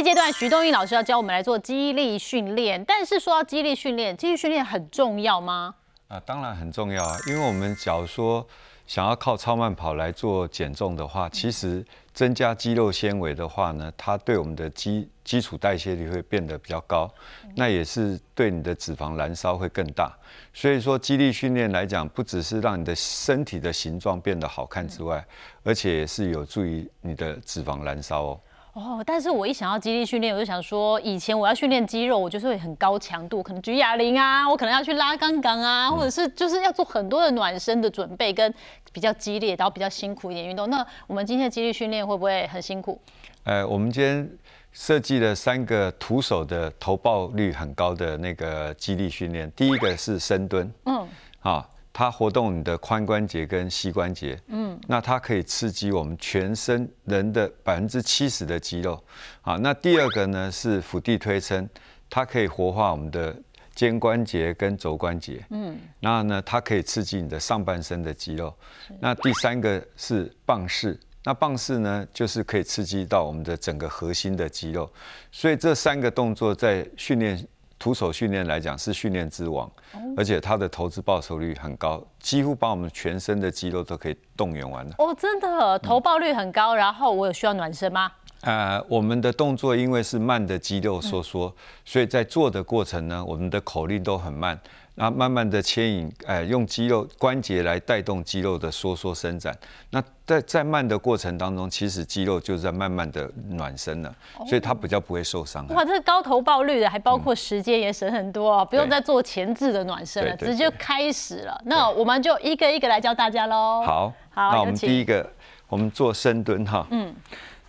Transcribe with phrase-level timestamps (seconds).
[0.00, 5.74] 这阶段徐东英老师要教我们来做肌力训练，但是说到肌力训练，肌力训练很重要吗？
[6.08, 8.46] 啊，当然很重要啊，因为我们假如说
[8.86, 11.84] 想要靠超慢跑来做减重的话，其实
[12.14, 17.06] 增加肌肉纤维的话呢，它对我们的基基础代谢率会变得比较高，
[17.54, 20.10] 那也是对你的脂肪燃烧会更大。
[20.54, 25.22] 所以说，肌力训练来讲，不只是让你的身体的形状变得好看之外，
[25.62, 28.40] 而且也是有助于你的脂肪燃烧哦。
[28.72, 38.54] 哦，但是我一想到肌力训练，我就想说，以前我要训练肌肉，我就是会很高强度，可能举哑铃啊，我可能要去拉杠杆啊，或者是就是要做很多的暖身的准备，跟
[38.92, 40.70] 比较激烈，然后比较辛苦一点运动。
[40.70, 43.00] 那我们今天的肌力训练会不会很辛苦？
[43.42, 44.30] 呃，我们今天
[44.70, 51.08] 设计了三个徒手的投报率很高的那个肌力训练，第一个是深蹲，嗯，
[51.40, 51.68] 好。
[51.92, 59.02] 它活动你的髋关节跟膝关节，嗯，那它可以刺激我们全身人的百分之七十的肌肉，
[59.40, 61.68] 好，那第二个呢是腹地推撑，
[62.08, 63.36] 它可以活化我们的
[63.74, 68.54] 肩关节跟肘关节，嗯，那呢它可以刺激你的上半身的肌肉，
[69.00, 74.90] 那第三个是棒式，那棒式呢就是可以刺激到我们的整个核心的肌肉，
[75.32, 77.44] 所以这三个动作在训练。
[77.80, 79.68] 徒手训练来讲是训练之王，
[80.14, 84.94] 而且它的投资报酬率很高，几乎把我们全身的肌肉都可以动员完了。
[84.98, 86.74] 哦，真的，投报率很高。
[86.74, 88.12] 然后我有需要暖身吗？
[88.42, 94.60] 呃，我们的动作因为是慢的肌肉收缩，所以在做的过程呢，我们的口令都很慢。
[94.96, 99.56] 那慢慢的牵引，哎，用肌肉关节来带动肌肉的收缩伸展。
[99.90, 104.14] 那在在慢的过程当中，其实肌肉就在慢慢的暖身了，
[104.46, 105.66] 所以它比较不会受伤。
[105.68, 111.58] 哇，这是高投报率的，还包括时间也省很多，不用再做前置的暖身了，直接开始了。
[111.64, 113.82] 那我们就一个一个来教大家喽。
[113.86, 115.26] 好，好，那我们第一个，
[115.68, 116.86] 我们做深蹲哈。
[116.90, 117.14] 嗯。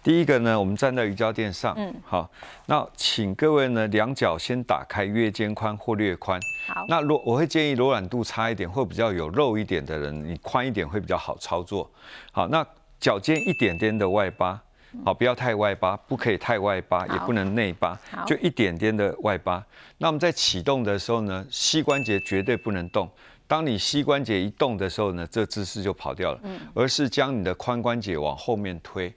[0.04, 2.28] 第一个呢，我们站在瑜伽垫上，嗯，好，
[2.66, 11.88] 那请各位呢，两脚先打开约肩宽或略宽，好，那如我会建议柔软度差一点或比较有肉一点的人，你宽一点会比较好操作，
[12.32, 12.66] 好，那
[13.00, 14.60] 脚尖一点点的外八，
[15.06, 17.96] 好，不要太外八，不可以太外八，也不能内八，
[18.26, 19.64] 就一点点的外八。
[20.00, 23.08] 那我们在启动的时候呢，膝关节绝对不能动，
[23.46, 29.14] 当你膝关节一动的时候呢，这姿势就跑掉了，嗯，而是将你的髋关节往后面推。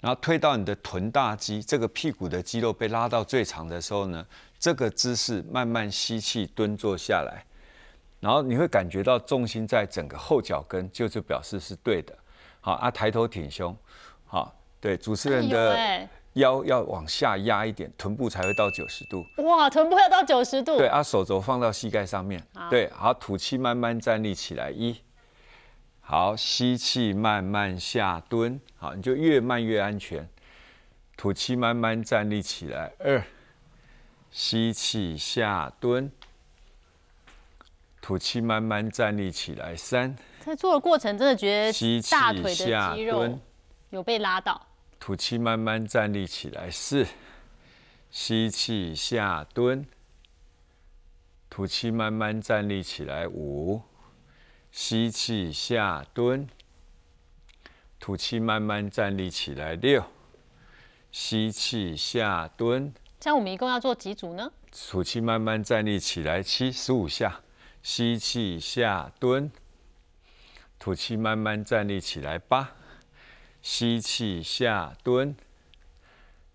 [0.00, 4.24] 然后推到你的臀大肌，这个屁股的肌肉被拉到最长的时候呢，
[4.58, 7.44] 这个姿势慢慢吸气蹲坐下来，
[8.20, 12.16] 然后你会感觉到重心在整个后脚跟，就是表示是对的。
[12.60, 13.76] 好啊，抬头挺胸，
[14.26, 19.24] 好，对，主持人的腰要往下压一点，臀部才会到九十度。
[19.38, 20.76] 哇，臀部要到九十度。
[20.76, 22.40] 对啊，手肘放到膝盖上面。
[22.70, 24.96] 对，好，吐气慢慢站立起来，一。
[26.10, 28.58] 好，吸气，慢慢下蹲。
[28.78, 30.26] 好，你就越慢越安全。
[31.18, 32.90] 吐气，慢慢站立起来。
[32.98, 33.22] 二，
[34.30, 36.10] 吸气下蹲。
[38.00, 39.76] 吐气，慢慢站立起来。
[39.76, 43.38] 三，在做的过程，真的觉得大腿的肌肉
[43.90, 44.66] 有被拉到。
[44.98, 46.70] 吐气，慢慢站立起来。
[46.70, 47.06] 四，
[48.10, 49.84] 吸气下蹲。
[51.50, 53.28] 吐气，慢慢站立起来。
[53.28, 53.82] 五。
[54.70, 56.48] 吸气下蹲，
[57.98, 59.74] 吐气慢慢站立起来。
[59.74, 60.04] 六，
[61.10, 62.92] 吸气下蹲。
[63.18, 64.52] 这样我们一共要做几组呢？
[64.70, 66.42] 吐气慢慢站立起来。
[66.42, 67.40] 七十五下，
[67.82, 69.50] 吸气下蹲，
[70.78, 72.38] 吐气慢慢站立起来。
[72.38, 72.74] 八，
[73.60, 75.34] 吸气下蹲，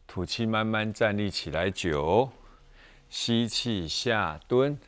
[0.07, 1.69] 吐气慢慢站立起来。
[1.69, 2.31] 九，
[3.09, 4.79] 吸气下蹲。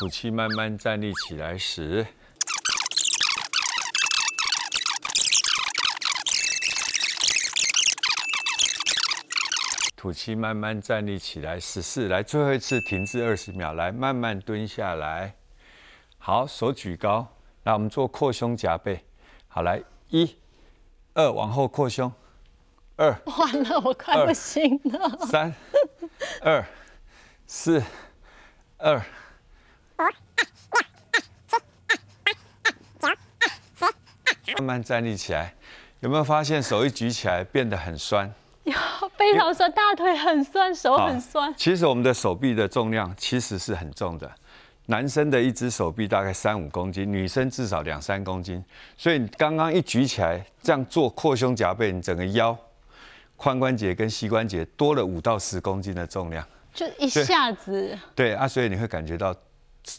[0.00, 1.58] 吐气，慢慢站立起来。
[1.58, 2.06] 时，
[9.94, 11.60] 吐气，慢慢站立起来。
[11.60, 15.34] 十四，来最后一次停滞二十秒，来慢慢蹲下来。
[16.16, 19.04] 好，手举高，来我们做扩胸夹背。
[19.48, 20.34] 好，来一、
[21.12, 22.10] 二，往后扩胸。
[22.96, 25.26] 二，完了，我快不行了。
[25.26, 25.54] 三、
[26.40, 26.64] 二、
[27.46, 27.82] 四、
[28.78, 29.04] 二。
[34.58, 35.54] 慢慢站立起来，
[36.00, 38.32] 有没有发现手一举起来变得很酸？
[38.64, 38.74] 有，
[39.16, 41.52] 非常酸，大腿很酸，手很酸。
[41.56, 44.30] 其实我们的手臂的重量其实是很重的，
[44.86, 48.62] 男生的一只手臂大概三五公斤，女生至少两三公斤。
[48.96, 52.56] 所以你刚刚一举起来，这样做扩胸夹背，你整个腰、
[53.38, 57.98] 髋关节跟膝关节多了五到十公斤的重量，就一下子。
[58.14, 59.34] 对啊，所以你会感觉到。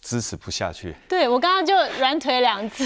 [0.01, 2.85] 支持不下去，对我刚刚就软腿两次。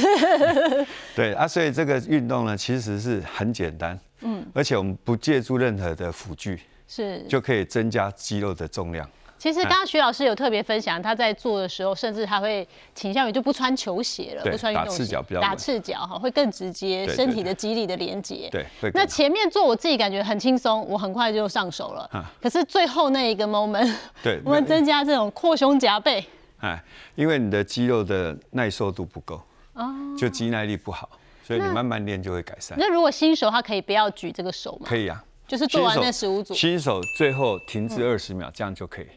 [1.16, 7.24] 对啊，所以这个运动呢，其实是很简单，嗯，而且我们不借助任何的辅具，是。
[7.30, 9.08] 就可以增加肌肉的重量。
[9.38, 18.50] 其实刚刚徐老师有特别分享，他在做的时候，甚至他会倾向于就不穿球鞋了，不穿运动鞋，打赤脚比较打赤脚哈，会更直接身体的肌力的连接。
[18.50, 22.10] 对，那前面做我自己感觉很轻松，我很快就上手了。
[22.12, 23.94] 啊可是最后那一个 moment，
[24.24, 26.26] 对 我们增加这种扩胸夹背，
[26.60, 26.84] 哎，
[27.16, 29.42] 因为你的肌肉的耐受度不够，
[29.74, 31.10] 哦就肌耐力不好，
[31.44, 32.78] 所以你慢慢练就会改善。
[32.80, 34.86] 那如果新手他可以不要举这个手吗？
[34.88, 39.08] 可以啊，就是做完那十五组，嗯新手最后停止二十秒，这样就可以。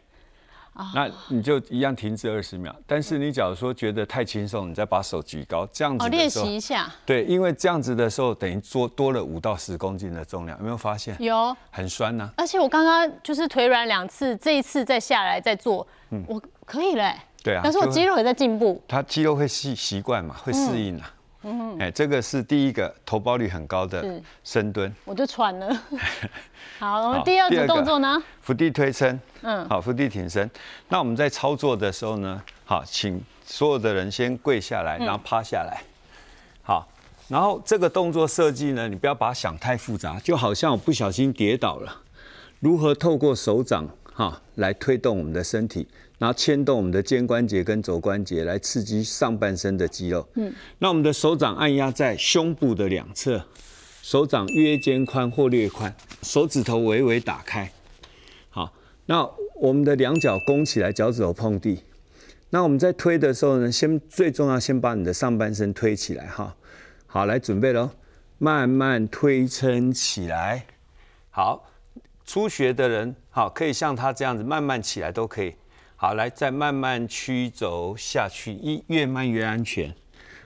[0.95, 6.89] 那你就一样停止二十秒，但是你假如说觉得太轻松，你再把手举高，这样子，练习一下。
[7.05, 11.17] 对，因为这样子的时候，等于做多了五到十公斤的重量，有没有发现？
[11.19, 17.13] 有，很酸呐、而且我刚刚就是腿软两次，这一次再下来再做，嗯我可以嘞。
[17.13, 18.83] 嗯对啊但是我肌肉也在进步。
[18.89, 21.15] 它肌肉会习习惯嘛，会适应啊。
[21.43, 25.83] 嗯，哎，这个是第一个头包率很高的深蹲，我就喘了。
[26.81, 28.23] 好，我们第二组第二个动作呢？
[28.41, 30.51] 伏地推撑，嗯好，伏地挺身。
[30.89, 35.83] 那我们在操作的时候呢，好，请所有的人先跪下来，然后趴下来，
[36.63, 36.89] 好。
[37.29, 41.95] 然后这个动作设计呢，你不要把它想太复杂，就好像我不小心跌倒了，
[42.59, 45.87] 如何透过手掌哈来推动我们的身体，
[46.19, 50.29] 然后牵动我们的肩关节跟肘关节，来刺激上半身的肌肉。
[50.35, 53.45] 嗯，那我们的手掌按压在胸部的两侧，
[54.03, 57.71] 手掌约肩宽或略宽，手指头微微打开。
[58.51, 58.73] 好，
[59.07, 59.29] 那
[59.61, 61.85] 我们的两脚弓起来，脚趾头碰地。
[62.51, 66.57] 那我们在推的时候呢，先最重要，先把你的上半身推起来哈。
[67.07, 67.91] 好，来准备喽，
[68.39, 70.67] 慢慢推撑起来。
[71.31, 71.71] 好，
[72.25, 75.55] 初学的人好，可以像他这样子慢慢起来都可以。
[76.01, 79.93] 好，来再慢慢曲轴下去，一越慢越安全。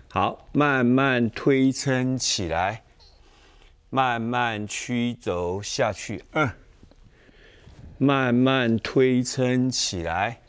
[0.09, 2.85] 好，慢慢推撑起来，
[3.91, 6.53] 慢慢曲轴下去，二。
[7.99, 10.41] 慢慢推撑起来，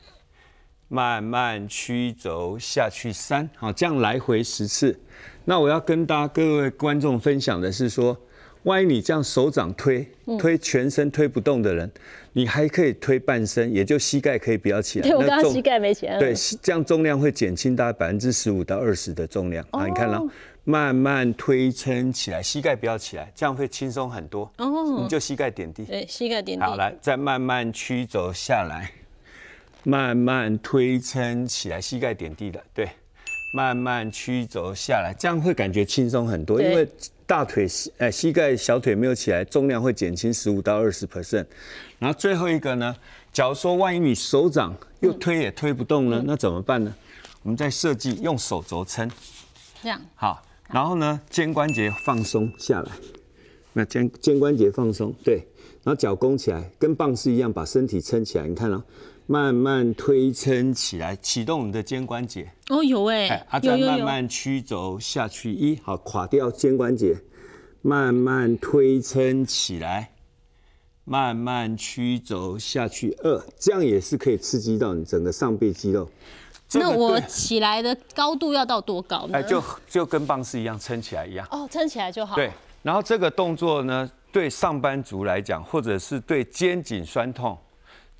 [0.87, 5.01] 慢慢曲轴下去三，好，这样来回十次。
[5.43, 8.17] 那我要跟大家各位观众分享的是说，
[8.63, 10.07] 万一你这样手掌推
[10.39, 11.91] 推全身推不动的人，
[12.31, 15.07] 你还可以推半身，也就膝盖可以不要起来。
[15.07, 16.17] 对我刚刚膝盖没起来。
[16.17, 20.21] 对，这样重量会减轻大概百分之十五到二十的重量啊，你看了，
[20.63, 24.49] 慢慢推撑起来，膝盖不要起来，这样会轻松很多。
[24.57, 25.83] 哦你就膝盖点地。
[25.83, 26.77] 对，膝盖点地好，地。
[26.77, 28.89] 来，再慢慢曲肘下来，
[29.83, 32.87] 慢慢推撑起来，膝盖点地的，对，
[33.57, 36.87] 慢慢曲肘下来，这样会感觉轻松很多，因为
[37.25, 41.45] 大腿膝、呃膝盖、小腿没有起来，重量会减轻十五到二十 percent。
[41.99, 42.95] 然后最后一个呢，
[43.31, 46.93] 假如说万一你手掌又推也推不动呢，那怎么办呢？
[47.43, 49.09] 我们在设计用手肘撑，
[49.81, 52.91] 这样，好，然后呢，肩关节放松下来，
[53.73, 55.45] 那肩肩关节放松，对，
[55.83, 58.81] 然后脚弓起来，跟棒式一样，把身体撑起来，你看哦，
[59.25, 63.45] 慢慢推撑起来，启动你的肩关节，哦，有哎。
[63.61, 67.15] 再慢慢曲轴下去，一好垮掉肩关节，
[67.81, 70.11] 慢慢推撑起来，
[71.05, 76.09] 慢慢曲轴下去，二，这样也是可以刺激到你整个上背肌肉。
[76.73, 79.37] 那我起来的高度要到多高呢？
[79.37, 81.47] 哎，就就跟棒式一样撑起来一样。
[81.51, 82.35] 哦，撑起来就好。
[82.35, 87.55] 对，然后这个动作呢，对上班族来讲，或者是对肩颈酸痛、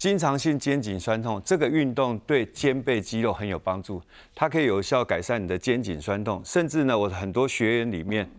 [0.04, 4.02] 经常性肩颈酸痛，这个运动对肩背肌肉很有帮助，
[4.36, 6.42] 它可以有效改善你的肩颈酸痛。
[6.44, 8.30] 甚至呢，我很多学员里面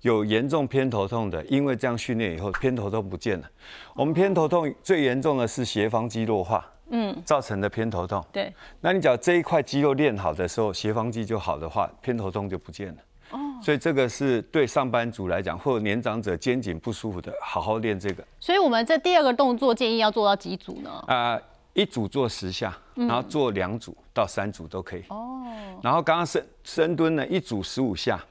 [0.00, 3.48] 有严重偏头痛的，因为这样训练以后，偏头痛不见了。
[3.94, 8.20] 我们偏头痛最严重的是斜方肌弱化，嗯，造成的偏头痛。
[8.32, 12.96] 对，那你只要这一块肌肉练好的时候，斜方肌就好的话，偏头痛就不见了。
[13.62, 18.24] 哦，所以这个是对上班族来讲，或者年长者肩颈不舒服的，好好练这个。
[18.40, 20.90] 所以我们这第二个动作建议要做到几组呢？
[21.06, 21.40] 啊、
[21.72, 25.04] 一组做十下，然后做两组到三组都可以。
[25.08, 25.42] 哦。
[25.82, 28.22] 然后刚刚深深蹲呢，一组十五下，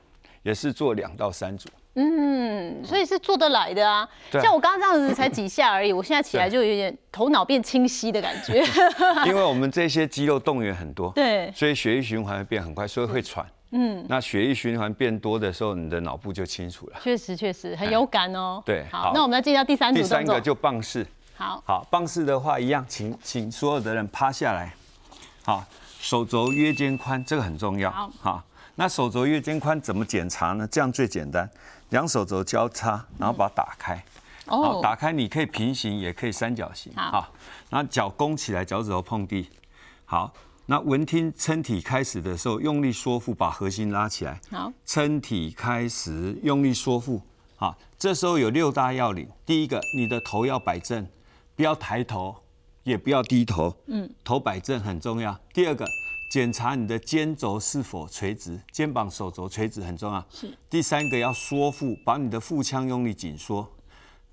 [0.44, 1.70] 也是做两到三组。
[1.96, 4.08] 嗯，所以是做得来的啊。
[4.32, 8.64] 像我刚刚这样子才几下而已，我现在起来就有点头脑变清晰的感觉。
[9.28, 13.46] 因为我们这些肌肉动员很多，对，所以血液循环会变很快，所以会喘。
[13.46, 13.61] 嗯。
[14.08, 17.00] 那血液循环变多的时候，你的脑部就清楚了。
[17.02, 18.62] 确实确实很有感哦。
[18.66, 19.94] 对好好，那我们要进到第三。
[19.94, 21.06] 第三个就棒式。
[21.36, 24.74] 好，好，棒式的话一样，请请所有的人趴下来，
[25.44, 25.66] 好，
[26.00, 27.90] 手肘约肩宽，这个很重要。
[27.90, 28.44] 好
[28.76, 30.68] 那手肘约肩宽怎么检查呢？
[30.68, 31.50] 这样最简单，
[31.90, 34.04] 两手肘交叉，然后把它打开。
[34.46, 36.92] 好，哦，打开你可以平行，也可以三角形。
[36.96, 37.28] 好
[37.70, 39.50] 然后脚弓起来，脚趾头碰地。
[40.06, 40.32] 好，
[40.72, 44.40] 那文听撑体开始的时候，用力缩腹，把核心拉起来。
[44.50, 47.22] 好，撑体开始，用力缩腹。
[47.58, 49.28] 好，这时候有六大要领。
[49.46, 51.06] 第一个，你的头要摆正，
[51.58, 52.34] 不要抬头，
[52.84, 55.38] 也不要低头，嗯，头摆正很重要。
[55.54, 55.86] 第二个，
[56.32, 60.26] 检查你的肩轴是否垂直，肩膀、手肘垂直很重要。
[60.30, 60.58] 是。
[60.70, 63.70] 第三个要缩腹，把你的腹腔用力紧缩。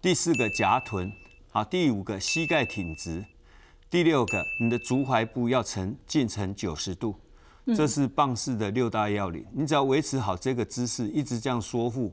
[0.01, 1.13] 第四个夹臀，
[1.51, 1.65] 好。
[1.65, 3.25] 第五个膝盖挺直。
[3.91, 7.15] 第六个，你的足踝部要呈近呈九十度。
[7.75, 9.47] 这是棒式的六大要领。
[9.53, 12.13] 你只要维持好这个姿势，一直这样缩腹，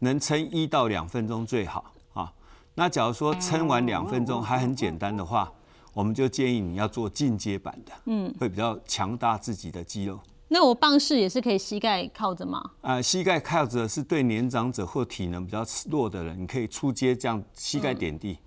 [0.00, 2.32] 能撑一到两分钟最好啊。
[2.74, 5.52] 那假如说撑完两分钟还很简单的话，
[5.92, 10.18] 我们就建议你要做进阶版的，嗯，会比较强大自己的肌肉。
[10.48, 12.72] 那我棒式也是可以膝盖靠着吗？
[12.80, 18.38] 呃，膝盖靠着是对年长者或体能比较弱的人，你可以出街这样膝盖点地，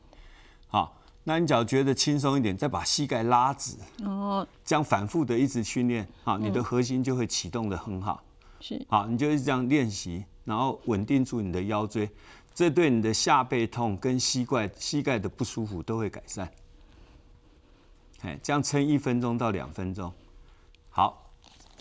[0.68, 0.94] 好。
[1.28, 8.24] 那你只要觉得轻松一点，再把膝盖拉直，哦，这样反复的一直训练，好，你的核心就会启动的很好，
[8.62, 12.10] 是，好，你就这样练习，然后稳定住你的腰椎，
[12.56, 16.50] 这对你的下背痛跟膝盖膝盖的不舒服都会改善。
[18.22, 20.10] 哎，这样撑一分钟到两分钟，
[20.90, 21.30] 好，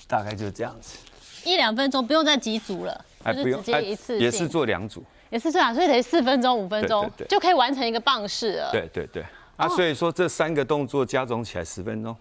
[0.09, 0.99] 大概就这样子，
[1.45, 5.05] 一两分钟不用再几组了，哎，不用，直接一次也是做两组。
[5.31, 8.71] 也是这样，所以得四分钟、五分钟就可以完成一个棒式了。
[8.71, 9.25] 对对对，
[9.57, 12.17] 啊，所以说这三个动作加总起来十分钟。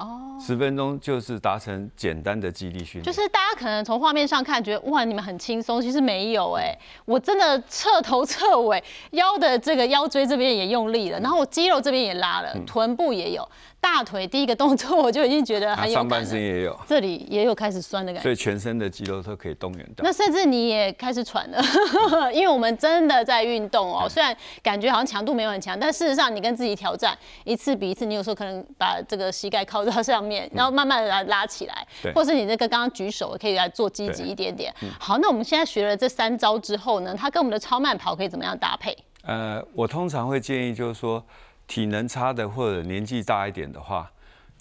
[0.00, 3.04] 哦，十分钟就是达成简单的肌力训练。
[3.04, 13.46] 就是大家可能从画面上看觉得哇，你们很轻松，其实没有哎，我真的彻头彻尾，腰的这个腰椎这边也用力了，然后我肌肉这边也拉了，臀部也有。
[13.82, 20.04] 大腿第一个动作我就已经觉得很有上半身也有，这里也有开始酸的感觉，所以全身的肌肉都可以动员到。
[20.04, 21.62] 那甚至你也开始喘了，
[22.30, 24.06] 因为我们真的在运动哦。
[24.06, 34.74] 虽然感觉好像强度没有很强，但事实上你跟自己挑战一次比一次，你有时候可能把这个膝盖靠到上面，然后慢慢的来拉起来，或是你那个刚刚举手可以来做积极一点点。
[34.98, 38.96] 好，那我们现在学了这三招之后呢，它跟我们的超慢跑可以怎么样搭配？
[39.22, 41.24] 呃，我通常会建议就是说。
[41.70, 44.10] 体能差的或者年纪大一点的话，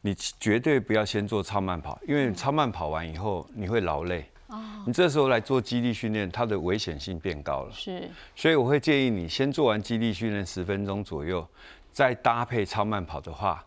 [0.03, 4.23] 你绝对不要先做超慢跑，因为超慢跑完以后你会劳累。
[4.45, 4.61] 哦。
[4.85, 7.71] 你这时候来做肌力训练，它的危险性变高了。
[7.73, 8.07] 是。
[8.35, 11.43] 所以我会建议你先做完肌力训练十分钟左右，
[11.91, 13.65] 再搭配超慢跑的话，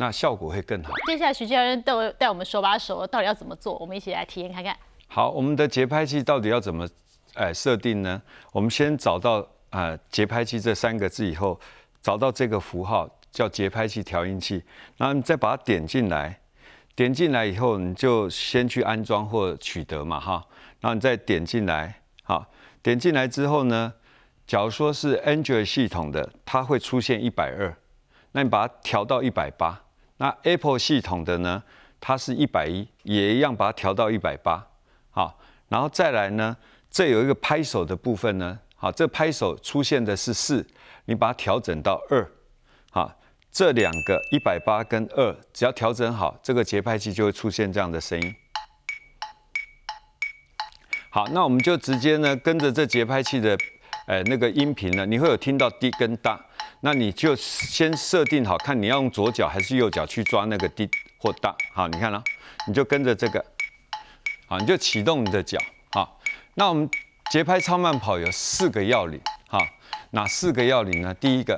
[0.00, 0.94] 那效果会更好。
[1.06, 3.76] 接下来徐教练带我带我们手把手，到底要怎么做？
[3.78, 4.74] 我们一起来体验看看。
[5.06, 6.88] 好，我们的节拍器到底要怎么
[7.34, 8.22] 哎设定呢？
[8.52, 11.60] 我们先找到啊节拍器这三个字以后。
[12.02, 14.64] 找到这个符号叫节拍器调音器，
[14.96, 16.40] 然后你再把它点进来，
[16.96, 20.42] 点进来以后，你就先去安装或取得嘛哈，
[20.80, 22.46] 然后你再点进来，好，
[22.82, 23.92] 点进来之后呢，
[24.46, 27.76] 假如说是 Android 系统的，它会出现一百二，
[28.32, 29.82] 那你把它调到一百八，
[30.20, 31.62] 那 Apple 系统的呢，
[31.98, 34.66] 它是一百一，也一样把它调到一百八，
[35.10, 36.54] 好，然后再来呢，
[36.90, 40.66] 这有一个拍手的部分呢，好，这拍手出现的是四。
[41.06, 42.30] 你把它调整到二，
[42.92, 43.10] 好，
[43.50, 48.34] 这两个一百八跟二，只要调整好，这个节拍器就会出现这样的声音。
[51.08, 53.58] 好，那我们就直接呢跟着这节拍器的，
[54.06, 56.38] 呃，那个音频呢，你会有听到低跟大，
[56.80, 61.54] 那你就先设定好，看你要用左脚还是右脚去抓那个低或大。
[61.74, 62.22] 好，你看了，
[62.66, 63.44] 你就跟着这个，
[64.46, 65.58] 好，你就启动你的脚。
[65.92, 66.20] 好，
[66.54, 66.88] 那我们
[67.30, 69.58] 节拍超慢跑有四个要领，好。
[70.12, 71.14] 哪四个要领呢？
[71.14, 71.56] 第一个，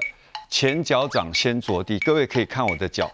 [0.50, 1.99] 前脚掌先着地。
[2.00, 3.11] 各位可以看我的脚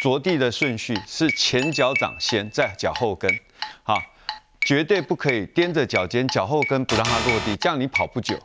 [0.00, 3.28] 着地的顺序是前脚掌先，在脚后跟。
[3.82, 4.00] 好，
[4.60, 8.38] 绝对不可以踮着脚尖，脚后跟不让它落地，这样你跑不久。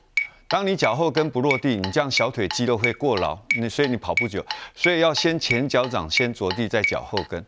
[0.51, 4.45] 当你脚后跟不落地，你这样小腿肌肉会过劳，你所以你跑不久。
[4.75, 7.41] 所以要先前脚掌先着地，再脚后跟。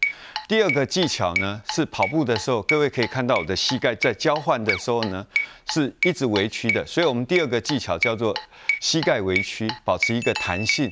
[0.48, 5.28] 第二个技巧呢，是跑步的时候，各位可以看到我的膝盖在交换的时候呢，
[5.74, 6.86] 是一直微曲的。
[6.86, 8.34] 所以，我们第二个技巧叫做
[8.80, 10.90] 膝盖微曲，保持一个弹性。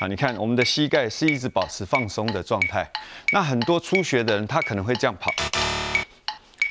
[0.00, 2.90] 啊，你看我们的膝盖是一直保持放松的状态。
[3.32, 5.32] 那很多初学的人，他可能会这样跑，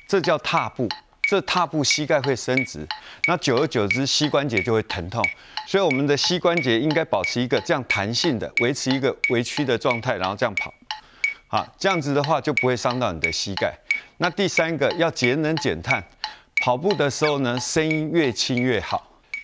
[0.06, 0.90] 这叫踏步。
[1.32, 2.86] 这踏步膝盖会伸直，
[3.26, 5.26] 那久而久之膝关节就会疼痛。
[5.66, 10.74] 所以，我们的膝关节应该保持一个这样弹性的，维持一个微曲的状态，然后这样跑。
[11.48, 13.74] 好，这样子的话就不会伤到你的膝盖。
[14.18, 16.04] 那第三个要节能减碳，
[16.62, 19.02] 跑步的时候呢，声音越轻越好。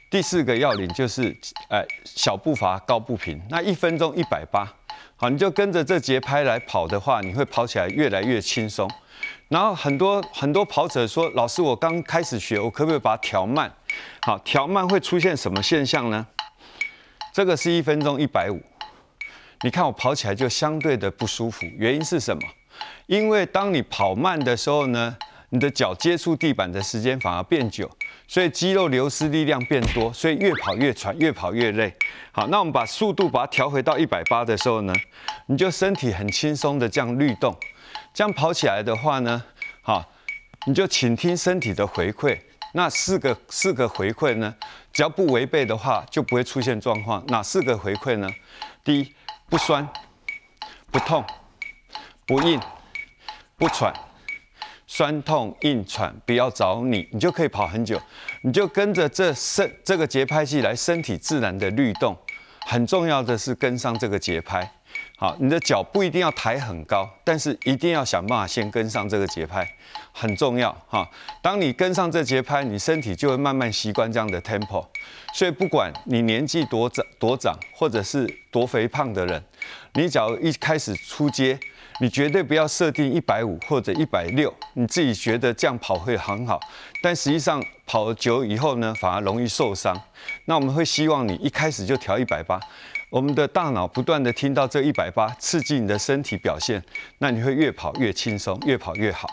[0.09, 1.33] 第四个要领就是，
[1.69, 3.41] 哎，小步伐高步频。
[3.49, 4.69] 那一分钟一百八，
[5.15, 8.91] 好，你就跟着这节拍来跑的话，你会跑起来越来越轻松。
[9.47, 13.71] 然后很多很多跑者说，老师，我刚开始学，我可不可以把它调慢？
[14.21, 16.25] 好，调慢会出现什么现象呢？
[17.33, 18.61] 这个是一分钟一百五。
[19.61, 22.43] 你看我跑起来就相对的不舒服，原因是什么？
[23.05, 25.15] 因为当你跑慢的时候呢，
[25.49, 27.89] 你的脚接触地板的时间反而变久，
[28.27, 31.91] 所以肌肉流失力量变多，所以越跑越喘，越跑越累。
[32.31, 34.93] 好，那我们把速度把它调回到一百八的时候呢，
[35.45, 37.55] 你就身体很轻松的这样律动，
[38.17, 39.43] 这样跑起来的话呢，
[39.83, 40.03] 好，
[40.65, 42.35] 你就倾听身体的回馈。
[42.73, 44.55] 那四个四个回馈呢，
[44.91, 47.23] 只要不违背的话，就不会出现状况。
[47.27, 48.27] 哪四个回馈呢？
[48.83, 49.13] 第一，
[49.47, 49.87] 不酸、
[50.89, 51.23] 不痛、
[52.25, 52.59] 不硬、
[53.55, 53.93] 不喘。
[54.87, 58.01] 酸痛硬喘不要找你，你就可以跑很久。
[58.41, 62.17] 你就跟着这身这个节拍器来，身体自然的律动。
[62.61, 64.67] 很重要的是跟上这个节拍。
[65.19, 69.67] 好，你的脚不一定要抬很高，但是一定要想办法先跟上这个节拍，
[70.11, 71.09] 很重要哈。
[71.41, 74.85] 当你跟上这节拍，你身体就会慢慢习惯这样的 tempo。
[75.33, 79.43] 所以不管你年纪多长多长，或者是多肥胖的人，
[79.95, 81.59] 你只要一开始出街。
[81.99, 86.59] 你绝对不要设定一百五或者一百六，你自己觉得这样跑会很好，
[87.01, 89.99] 但实际上跑久以后呢，反而容易受伤。
[90.45, 92.59] 那我们会希望你一开始就调一百八，
[93.09, 96.83] 我们的大脑不断的听到这一百八，刺激你的身体表现，
[97.19, 99.27] 那你会越跑越轻松，越跑越好。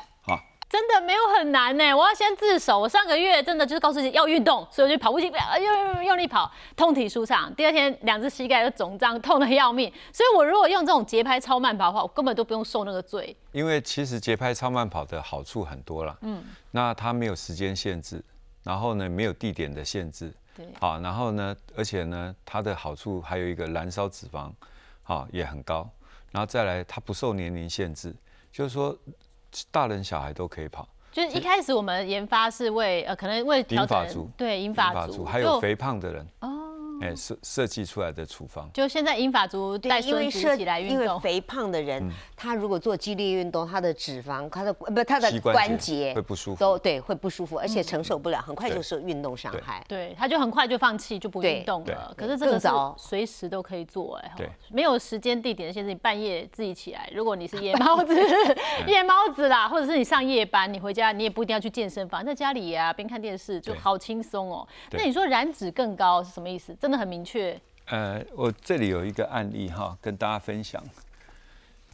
[0.66, 2.76] 真的没有很难呢，我要先自首。
[2.76, 7.52] 我上个月真的就是告诉自己要运动，所以我就跑步机用用用力跑，通体舒畅。
[7.54, 9.92] 第二天两只膝盖都肿胀，痛得要命。
[10.12, 13.36] 所以我如果用这种节拍超慢跑的话，我根本都不用受那个罪。
[13.52, 18.20] 因为其实节拍超慢跑的好处很多了，嗯，那它没有时间限制，
[18.64, 24.50] 然后呢没有地点的限制，对，好，然后呢，而且呢它的好处还有一个燃烧脂肪，
[25.04, 25.88] 好也很高，
[26.33, 28.12] 然后再来它不受年龄限制，
[28.50, 28.99] 就是说。
[29.71, 36.73] 大人小孩都可以跑，就是一开始我们研发是为呃，可能为调整对银发族，还有肥胖的人哦。
[37.00, 49.84] 哎，设设计出来的处方，就现在英法族带孙子起来运动，因为肥胖的人，他如果做激烈运动，他的脂肪，他的不，他的关节会不舒服，都对会不舒服，而且承受不了，很快就是运动伤害。
[49.88, 52.14] 对，他就很快就放弃，就不运动了。
[52.16, 58.14] 可是这个是随时都可以做，哎，对，没有时间地点的限制，你半夜自己起来，如果你是夜猫子，
[58.87, 64.66] 夜猫子啦，或者是你上夜班，你回家你也不一定要去健身房，在家里啊边看电视就好轻松哦。
[64.92, 66.74] 那你说燃脂更高是什么意思？
[66.85, 67.59] 真的很明确。
[67.87, 70.85] 呃，我这里有一个案例哈，跟大家分享。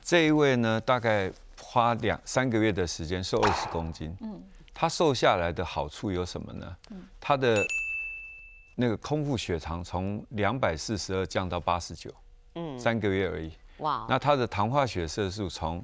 [0.03, 1.31] 这一位呢，大概
[1.63, 4.13] 花两三个月的时间瘦二十公斤。
[4.21, 4.43] 嗯，
[4.75, 6.77] 他瘦下来的好处有什么呢？
[6.91, 7.65] 嗯，他的
[8.75, 12.11] 那个空腹血糖从两百四十二降到八十九。
[12.57, 13.53] 嗯，三个月而已。
[13.77, 14.07] 哇！
[14.09, 15.81] 那他的糖化血色素从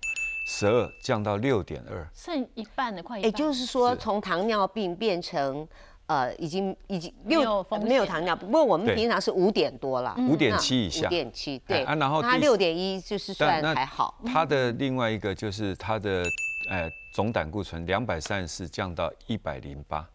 [0.48, 3.20] 十二降到六点二，剩一半的快。
[3.20, 5.68] 也就是说，从糖尿病变成。
[6.06, 14.14] 呃，已经已经六没有糖尿病，不过我们平常是五点多了，五点七以下，五点七对啊，然后他六点一就是算还好。
[14.24, 16.22] 他的另外一个就是他的
[16.70, 20.08] 呃总胆固醇两百三十四降到一百零八，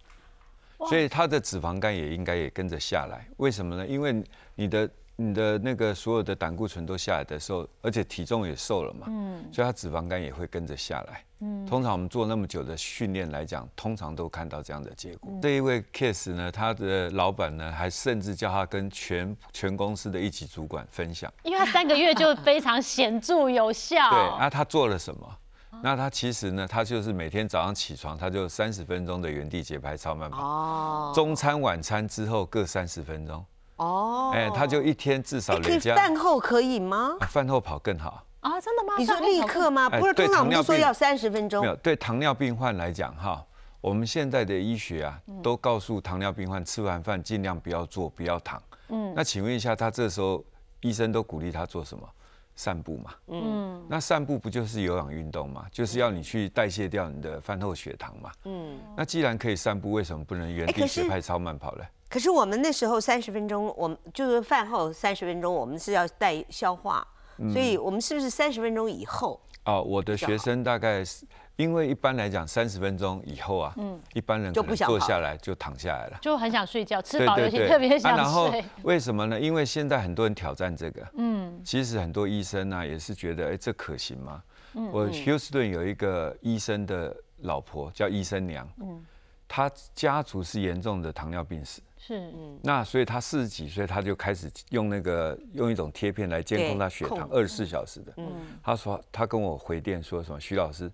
[0.87, 3.27] 所以他的脂肪肝也应该也跟着下来。
[3.37, 3.85] 为什么呢？
[3.87, 4.23] 因为
[4.55, 4.89] 你的。
[5.29, 11.23] 你的那个所有的胆固醇都下来的时候，而且体重也瘦了嘛，嗯，所以它脂肪肝也会跟着下来。
[11.39, 15.31] 嗯，通常我们做那么久的训练来讲，通常都看到这样的结果。
[15.41, 24.09] 这一位 case 呢，他的老板呢，还甚至叫他跟全全公司的一级主管分享，因为他三个月就非常显著有效。
[24.09, 25.37] 对，那他做了什么？
[25.83, 33.43] 那他其实呢，他就是每天早上起床，他就三十分钟的原地节拍超慢跑，哦，中餐晚餐之后各三十分钟。
[33.81, 35.95] 哦，哎，他就一天至少累加。
[35.95, 37.17] 饭后可以吗？
[37.29, 38.93] 饭后跑更好啊，真的吗？
[38.97, 39.89] 你说立刻吗？
[39.89, 41.61] 不是，通常我们说要三十分钟。
[41.61, 43.43] 没有，对糖尿病患来讲哈，
[43.81, 48.61] 我们现在的医学啊，都告诉糖尿病患吃完饭尽量不要坐，不要躺。
[48.89, 50.43] 嗯，那请问一下，他这时候
[50.81, 52.07] 医生都鼓励他做什么？
[52.53, 53.11] 散步嘛。
[53.27, 55.65] 嗯，那散步不就是有氧运动嘛？
[55.71, 58.31] 就是要你去代谢掉你的饭后血糖嘛。
[58.43, 61.83] 嗯，那既然可以散步，为什么不能原地节拍超慢跑呢？
[62.11, 67.07] 可是我们那时候三十分钟，我们就是饭后三十分钟，我们是要带消化，
[67.53, 69.39] 所以我们是不是三十分钟以后？
[69.63, 78.23] 哦，我的学生大概是，因为一般来讲三十分钟以后啊，嗯，一般人就不想坐下来就躺下来了，就很想睡觉，吃饱有些特别想睡。
[78.23, 78.51] 然后
[78.83, 79.39] 为什么呢？
[79.39, 84.43] 因为现在很多人挑战这个，嗯，其实很多医生呢也是觉得，哎，这可行吗？
[84.73, 89.01] 嗯，我休斯顿有一个医生的老婆叫医生娘，嗯，
[89.47, 91.81] 他家族是严重的糖尿病史。
[92.03, 98.11] 是，嗯，那所以他四十几岁，他就开始用那个用一种贴片来监控他血糖，二十四小时的。
[98.17, 98.25] 嗯，
[98.63, 100.39] 他说他跟我回电说什么？
[100.39, 100.91] 徐老师，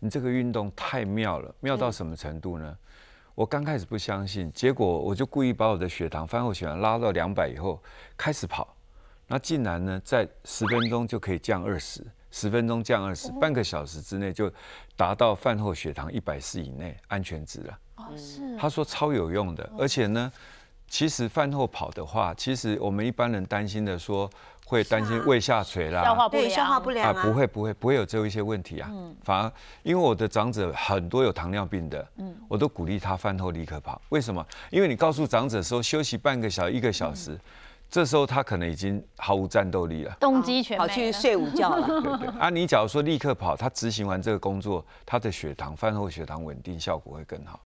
[0.00, 2.76] 你这个运动太妙了，妙到什么程度呢？
[3.36, 7.80] 我刚开始不相信，结果我就故意把我的血糖饭后血糖拉到两百以后
[8.16, 8.76] 开始跑，
[9.28, 14.52] 那竟然呢在十分钟就可以降二十，十分钟降二十，半个小时之内就
[14.96, 17.78] 达到饭后血糖一百四以内安全值了。
[17.96, 20.30] 哦，是他说超有用的，而且呢，
[20.88, 24.30] 其实饭后跑的话，其实我们一般人担心的说
[24.66, 27.06] 会担心胃下垂啦，消化不对，消化不良。
[27.06, 34.00] 啊，良啊，不会不会不会有这一些问题啊，嗯反而因为我的长者很多有糖尿病的，嗯我都鼓励他饭后立刻跑。
[34.10, 34.46] 为什么？
[34.70, 37.38] 因为你告诉长者说休息半个小时一个小时，
[37.90, 40.14] 这时候他可能已经毫无战斗力了。
[40.20, 41.86] 动机全跑去睡午觉了。
[42.02, 47.56] 对对啊，你假如说立刻跑，他执行完这个工作，他的血糖饭后血糖稳定效果会更好。